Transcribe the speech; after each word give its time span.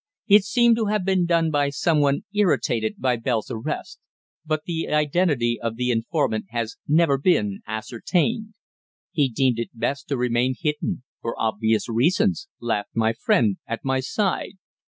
It 0.27 0.43
seemed 0.45 0.77
to 0.77 0.87
have 0.87 1.05
been 1.05 1.27
done 1.27 1.51
by 1.51 1.69
some 1.69 1.99
one 1.99 2.21
irritated 2.33 2.95
by 2.97 3.17
Bell's 3.17 3.51
arrest. 3.51 3.99
But 4.43 4.63
the 4.65 4.87
identity 4.87 5.59
of 5.61 5.75
the 5.75 5.91
informant 5.91 6.45
has 6.49 6.77
never 6.87 7.19
been 7.19 7.61
ascertained. 7.67 8.55
He 9.11 9.29
deemed 9.29 9.59
it 9.59 9.69
best 9.75 10.07
to 10.07 10.17
remain 10.17 10.55
hidden 10.59 11.03
for 11.21 11.39
obvious 11.39 11.87
reasons," 11.87 12.47
laughed 12.59 12.95
my 12.95 13.13
friend 13.13 13.57
at 13.67 13.81
my 13.85 13.99
side. 13.99 14.53